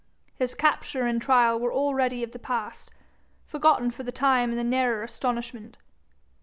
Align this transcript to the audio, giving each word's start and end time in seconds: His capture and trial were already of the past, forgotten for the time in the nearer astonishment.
His 0.33 0.55
capture 0.55 1.05
and 1.05 1.21
trial 1.21 1.59
were 1.59 1.71
already 1.71 2.23
of 2.23 2.31
the 2.31 2.39
past, 2.39 2.89
forgotten 3.45 3.91
for 3.91 4.01
the 4.01 4.11
time 4.11 4.49
in 4.49 4.57
the 4.57 4.63
nearer 4.63 5.03
astonishment. 5.03 5.77